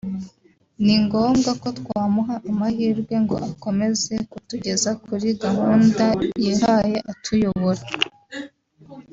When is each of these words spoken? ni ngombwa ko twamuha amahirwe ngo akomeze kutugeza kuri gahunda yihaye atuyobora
ni 0.83 0.95
ngombwa 1.03 1.51
ko 1.61 1.67
twamuha 1.79 2.35
amahirwe 2.49 3.13
ngo 3.23 3.35
akomeze 3.49 4.13
kutugeza 4.31 4.89
kuri 5.05 5.27
gahunda 5.43 6.05
yihaye 6.43 6.97
atuyobora 7.11 7.83